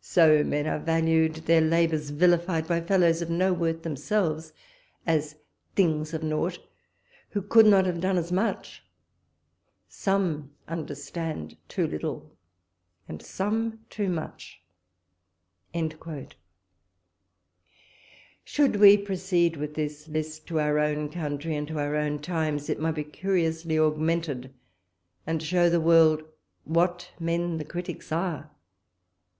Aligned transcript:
So 0.00 0.42
men 0.44 0.66
are 0.66 0.78
valued; 0.78 1.34
their 1.44 1.60
labours 1.60 2.08
vilified 2.08 2.66
by 2.66 2.80
fellowes 2.80 3.20
of 3.20 3.28
no 3.28 3.52
worth 3.52 3.82
themselves, 3.82 4.54
as 5.06 5.36
things 5.76 6.14
of 6.14 6.22
nought: 6.22 6.58
Who 7.32 7.42
could 7.42 7.66
not 7.66 7.84
have 7.84 8.00
done 8.00 8.16
as 8.16 8.32
much? 8.32 8.82
Some 9.86 10.54
understande 10.66 11.58
too 11.68 11.86
little, 11.86 12.34
and 13.06 13.20
some 13.20 13.80
too 13.90 14.08
much." 14.08 14.62
Should 18.46 18.76
we 18.76 18.96
proceed 18.96 19.56
with 19.58 19.74
this 19.74 20.08
list 20.08 20.46
to 20.46 20.60
our 20.60 20.78
own 20.78 21.10
country, 21.10 21.54
and 21.54 21.68
to 21.68 21.78
our 21.78 21.94
own 21.94 22.20
times, 22.20 22.70
it 22.70 22.80
might 22.80 22.92
be 22.94 23.04
curiously 23.04 23.78
augmented, 23.78 24.54
and 25.26 25.42
show 25.42 25.68
the 25.68 25.78
world 25.78 26.22
what 26.64 27.10
men 27.20 27.58
the 27.58 27.66
Critics 27.66 28.10
are! 28.10 28.50